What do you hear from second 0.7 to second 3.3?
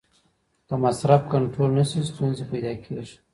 مصرف کنټرول نسي ستونزي پیدا کیږي.